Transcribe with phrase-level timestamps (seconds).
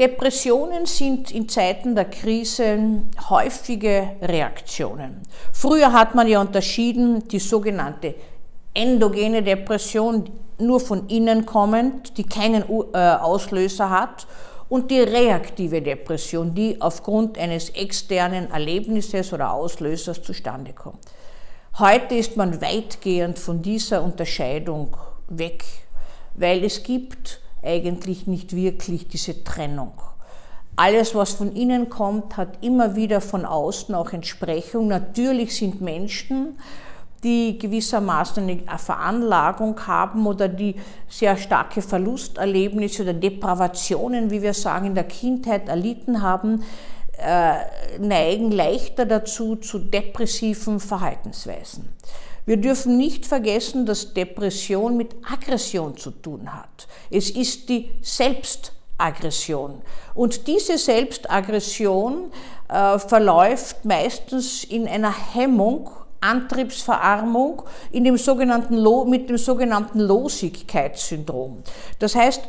[0.00, 5.20] Depressionen sind in Zeiten der Krise häufige Reaktionen.
[5.52, 8.14] Früher hat man ja unterschieden die sogenannte
[8.72, 14.26] endogene Depression, nur von innen kommend, die keinen äh, Auslöser hat,
[14.70, 21.00] und die reaktive Depression, die aufgrund eines externen Erlebnisses oder Auslösers zustande kommt.
[21.78, 24.96] Heute ist man weitgehend von dieser Unterscheidung
[25.28, 25.62] weg,
[26.36, 29.92] weil es gibt eigentlich nicht wirklich diese Trennung.
[30.76, 34.88] Alles, was von innen kommt, hat immer wieder von außen auch Entsprechung.
[34.88, 36.56] Natürlich sind Menschen,
[37.22, 40.76] die gewissermaßen eine Veranlagung haben oder die
[41.08, 46.62] sehr starke Verlusterlebnisse oder Depravationen, wie wir sagen, in der Kindheit erlitten haben,
[47.18, 51.90] äh, neigen leichter dazu zu depressiven Verhaltensweisen.
[52.50, 56.88] Wir dürfen nicht vergessen, dass Depression mit Aggression zu tun hat.
[57.08, 59.82] Es ist die Selbstaggression.
[60.16, 62.32] Und diese Selbstaggression
[62.68, 71.58] äh, verläuft meistens in einer Hemmung, Antriebsverarmung in dem sogenannten, mit dem sogenannten Losigkeitssyndrom.
[72.00, 72.42] Das heißt,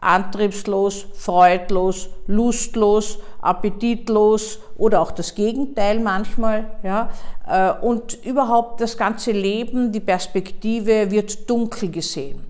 [0.00, 6.70] antriebslos, freudlos, lustlos, appetitlos oder auch das Gegenteil manchmal.
[6.82, 7.10] Ja,
[7.48, 12.44] äh, und überhaupt das ganze Leben, die Perspektive wird dunkel gesehen.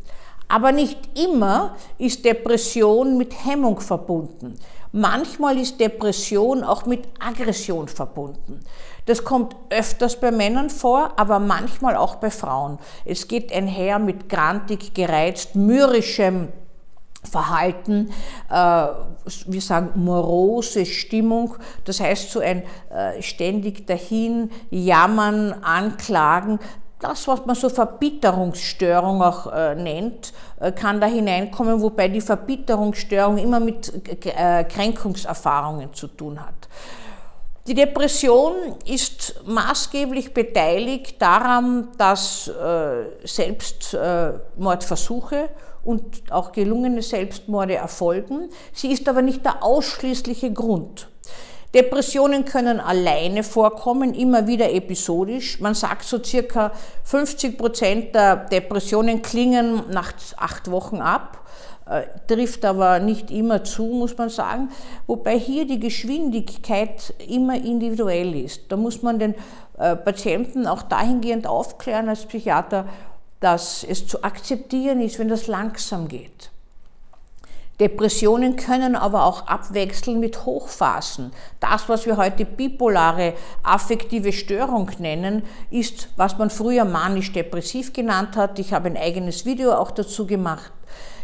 [0.48, 4.58] Aber nicht immer ist Depression mit Hemmung verbunden.
[4.92, 8.60] Manchmal ist Depression auch mit Aggression verbunden.
[9.06, 12.78] Das kommt öfters bei Männern vor, aber manchmal auch bei Frauen.
[13.04, 16.48] Es geht einher mit grantig, gereizt, mürrischem
[17.22, 18.10] Verhalten,
[18.50, 26.58] äh, wir sagen morose Stimmung, das heißt so ein äh, ständig dahin jammern, anklagen,
[27.00, 33.38] das, was man so Verbitterungsstörung auch äh, nennt, äh, kann da hineinkommen, wobei die Verbitterungsstörung
[33.38, 33.92] immer mit
[34.26, 36.68] äh, Kränkungserfahrungen zu tun hat.
[37.66, 38.52] Die Depression
[38.86, 45.50] ist maßgeblich beteiligt daran, dass äh, Selbstmordversuche
[45.84, 48.50] und auch gelungene Selbstmorde erfolgen.
[48.72, 51.08] Sie ist aber nicht der ausschließliche Grund.
[51.74, 55.60] Depressionen können alleine vorkommen, immer wieder episodisch.
[55.60, 56.72] Man sagt so circa
[57.04, 61.46] 50 Prozent der Depressionen klingen nach acht Wochen ab,
[61.88, 64.70] äh, trifft aber nicht immer zu, muss man sagen.
[65.06, 68.62] Wobei hier die Geschwindigkeit immer individuell ist.
[68.72, 69.36] Da muss man den
[69.78, 72.86] äh, Patienten auch dahingehend aufklären als Psychiater,
[73.40, 76.50] dass es zu akzeptieren ist, wenn das langsam geht.
[77.80, 81.32] Depressionen können aber auch abwechseln mit Hochphasen.
[81.60, 88.58] Das, was wir heute bipolare affektive Störung nennen, ist, was man früher manisch-depressiv genannt hat.
[88.58, 90.70] Ich habe ein eigenes Video auch dazu gemacht.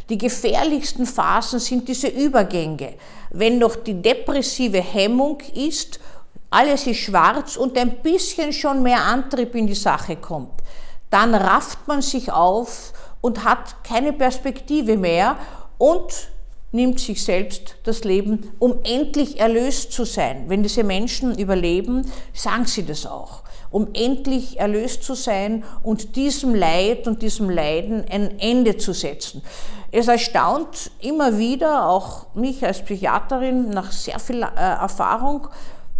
[0.09, 2.95] Die gefährlichsten Phasen sind diese Übergänge.
[3.31, 6.01] Wenn noch die depressive Hemmung ist,
[6.49, 10.63] alles ist schwarz und ein bisschen schon mehr Antrieb in die Sache kommt,
[11.11, 15.37] dann rafft man sich auf und hat keine Perspektive mehr
[15.79, 16.29] und
[16.73, 20.45] nimmt sich selbst das Leben, um endlich erlöst zu sein.
[20.49, 26.55] Wenn diese Menschen überleben, sagen sie das auch, um endlich erlöst zu sein und diesem
[26.55, 29.43] Leid und diesem Leiden ein Ende zu setzen.
[29.91, 35.49] Es erstaunt immer wieder, auch mich als Psychiaterin nach sehr viel äh, Erfahrung,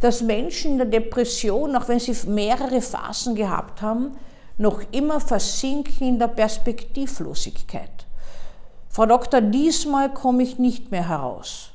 [0.01, 4.17] dass Menschen in der Depression, auch wenn sie mehrere Phasen gehabt haben,
[4.59, 8.07] noch immer versinken in der Perspektivlosigkeit.
[8.89, 11.71] Frau Doktor, diesmal komme ich nicht mehr heraus.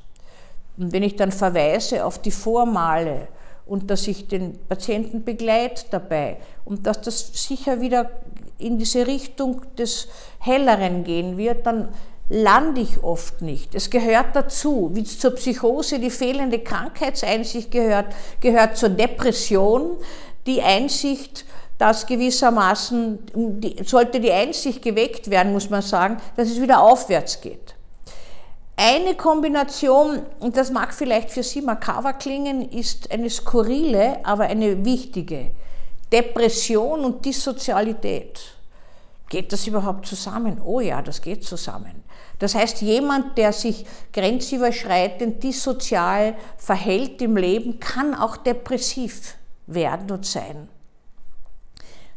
[0.76, 3.28] Und wenn ich dann verweise auf die Vormale
[3.66, 8.10] und dass ich den Patienten begleite dabei und dass das sicher wieder
[8.58, 11.88] in diese Richtung des Helleren gehen wird, dann
[12.28, 13.74] lande ich oft nicht.
[13.74, 18.06] Es gehört dazu, wie zur Psychose die fehlende Krankheitseinsicht gehört,
[18.40, 19.96] gehört zur Depression
[20.46, 21.44] die Einsicht,
[21.78, 23.18] dass gewissermaßen,
[23.84, 27.74] sollte die Einsicht geweckt werden, muss man sagen, dass es wieder aufwärts geht.
[28.76, 34.84] Eine Kombination, und das mag vielleicht für Sie makaber klingen, ist eine skurrile, aber eine
[34.84, 35.50] wichtige.
[36.10, 38.40] Depression und Dissozialität.
[39.28, 40.60] Geht das überhaupt zusammen?
[40.62, 42.02] Oh ja, das geht zusammen.
[42.38, 49.36] Das heißt, jemand, der sich grenzüberschreitend dissozial verhält im Leben, kann auch depressiv
[49.66, 50.68] werden und sein.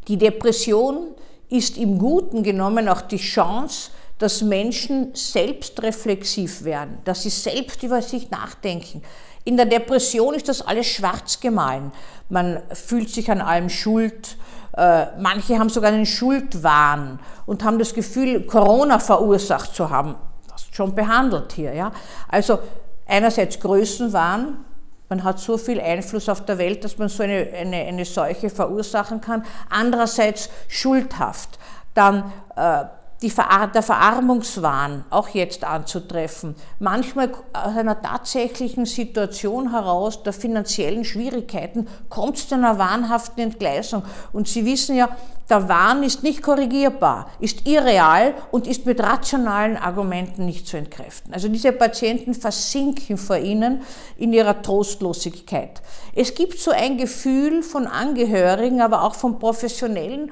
[0.07, 1.15] Die Depression
[1.49, 8.01] ist im Guten genommen auch die Chance, dass Menschen selbstreflexiv werden, dass sie selbst über
[8.01, 9.01] sich nachdenken.
[9.43, 11.91] In der Depression ist das alles schwarz gemahlen.
[12.29, 14.37] Man fühlt sich an allem schuld.
[14.75, 20.15] Äh, manche haben sogar einen Schuldwahn und haben das Gefühl, Corona verursacht zu haben.
[20.49, 21.73] Das ist schon behandelt hier.
[21.73, 21.91] Ja?
[22.29, 22.59] Also
[23.05, 24.65] einerseits Größenwahn,
[25.09, 28.49] man hat so viel Einfluss auf der Welt, dass man so eine, eine, eine Seuche
[28.49, 29.45] verursachen kann.
[29.69, 31.59] Andererseits schuldhaft.
[31.93, 32.85] Dann äh,
[33.21, 36.55] die Ver der Verarmungswahn auch jetzt anzutreffen.
[36.79, 44.03] Manchmal aus einer tatsächlichen Situation heraus der finanziellen Schwierigkeiten kommt es zu einer wahnhaften Entgleisung.
[44.33, 45.09] Und Sie wissen ja,
[45.49, 51.33] der Wahn ist nicht korrigierbar, ist irreal und ist mit rationalen Argumenten nicht zu entkräften.
[51.33, 53.83] Also diese Patienten versinken vor ihnen
[54.17, 55.81] in ihrer Trostlosigkeit.
[56.15, 60.31] Es gibt so ein Gefühl von Angehörigen, aber auch von Professionellen,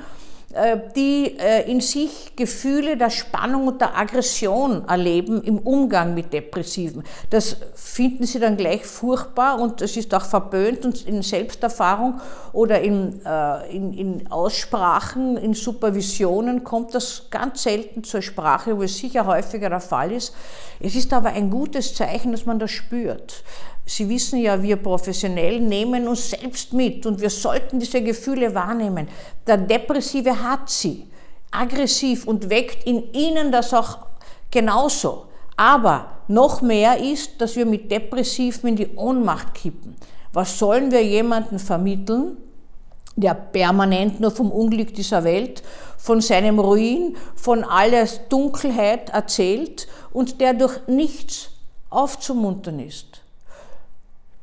[0.96, 7.04] die äh, in sich Gefühle der Spannung und der Aggression erleben im Umgang mit Depressiven.
[7.32, 12.20] Das finden sie dann gleich furchtbar und das ist auch verböhnt und in Selbsterfahrung
[12.52, 18.84] oder in, äh, in, in Aussprachen, in Supervisionen kommt das ganz selten zur Sprache, wo
[18.84, 20.36] es sicher häufiger der Fall ist.
[20.80, 23.44] Es ist aber ein gutes Zeichen, dass man das spürt.
[23.86, 29.10] Sie wissen ja, wir professionell nehmen uns selbst mit und wir sollten diese Gefühle wahrnehmen.
[29.46, 31.08] Der Depressive hat sie,
[31.52, 34.00] aggressiv und weckt in ihnen das auch
[34.52, 35.26] genauso.
[35.56, 39.96] Aber noch mehr ist, dass wir mit Depressiven in die Ohnmacht kippen.
[40.32, 42.38] Was sollen wir jemandem vermitteln,
[43.16, 45.62] der permanent nur vom Unglück dieser Welt,
[45.98, 51.50] von seinem Ruin, von aller Dunkelheit erzählt und der durch nichts
[51.90, 53.22] aufzumuntern ist?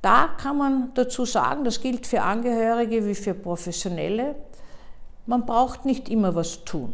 [0.02, 4.36] Da kann man dazu sagen, das gilt für Angehörige wie für Professionelle,
[5.26, 6.92] man braucht nicht immer was tun.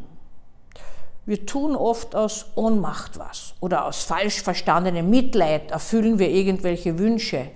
[1.24, 7.50] Wir tun oft aus Ohnmacht was oder aus falsch verstandenem Mitleid erfüllen wir irgendwelche Wünsche.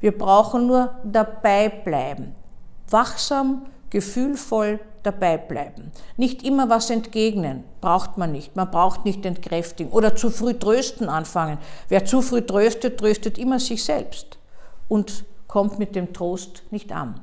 [0.00, 2.34] Wir brauchen nur dabei bleiben,
[2.88, 5.92] wachsam, gefühlvoll dabei bleiben.
[6.16, 8.56] Nicht immer was entgegnen, braucht man nicht.
[8.56, 11.58] Man braucht nicht entkräftigen oder zu früh trösten anfangen.
[11.88, 14.38] Wer zu früh tröstet, tröstet immer sich selbst
[14.88, 17.20] und kommt mit dem Trost nicht an.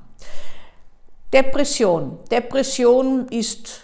[1.33, 2.19] Depression.
[2.31, 3.81] Depression ist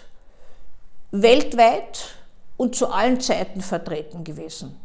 [1.10, 2.14] weltweit
[2.56, 4.78] und zu allen Zeiten vertreten gewesen.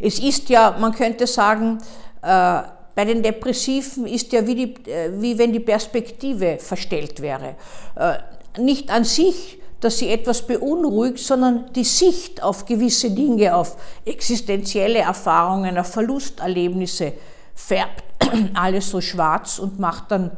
[0.00, 1.78] Es ist ja, man könnte sagen,
[2.22, 2.62] äh,
[2.94, 7.56] bei den Depressiven ist ja wie, die, äh, wie wenn die Perspektive verstellt wäre.
[7.96, 8.18] Äh,
[8.60, 14.98] nicht an sich, dass sie etwas beunruhigt, sondern die Sicht auf gewisse Dinge, auf existenzielle
[14.98, 17.12] Erfahrungen, auf Verlusterlebnisse
[17.54, 18.04] färbt
[18.54, 20.36] alles so schwarz und macht dann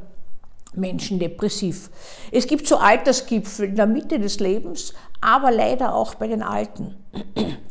[0.74, 1.90] Menschen depressiv.
[2.30, 6.96] Es gibt so Altersgipfel in der Mitte des Lebens, aber leider auch bei den Alten.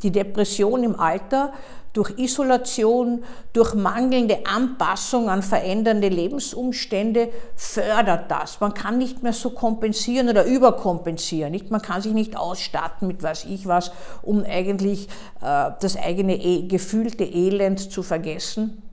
[0.04, 1.54] Die Depression im Alter
[1.94, 3.24] durch Isolation,
[3.54, 8.60] durch mangelnde Anpassung an verändernde Lebensumstände fördert das.
[8.60, 11.52] Man kann nicht mehr so kompensieren oder überkompensieren.
[11.52, 11.72] Nicht?
[11.72, 13.92] Man kann sich nicht ausstatten mit was ich was,
[14.22, 15.08] um eigentlich
[15.42, 18.84] äh, das eigene e gefühlte Elend zu vergessen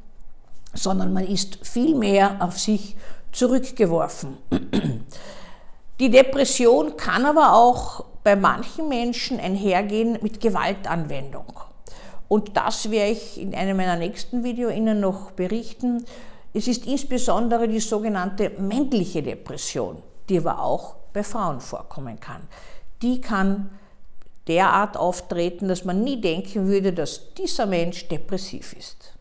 [0.78, 2.96] sondern man ist viel mehr auf sich
[3.32, 4.38] zurückgeworfen.
[6.00, 11.60] Die Depression kann aber auch bei manchen Menschen einhergehen mit Gewaltanwendung.
[12.28, 16.04] Und das werde ich in einem meiner nächsten Videos Ihnen noch berichten.
[16.52, 22.42] Es ist insbesondere die sogenannte männliche Depression, die aber auch bei Frauen vorkommen kann.
[23.00, 23.70] Die kann
[24.48, 29.15] derart auftreten, dass man nie denken würde, dass dieser Mensch depressiv ist.